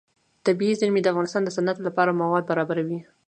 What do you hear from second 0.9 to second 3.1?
د افغانستان د صنعت لپاره مواد برابروي.